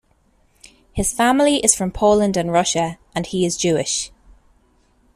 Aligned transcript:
His 0.93 1.13
family 1.13 1.57
is 1.57 1.75
from 1.75 1.91
Poland 1.91 2.35
and 2.35 2.51
Russia, 2.51 2.97
and 3.13 3.23
he 3.27 3.45
is 3.45 3.55
Jewish. 3.55 4.11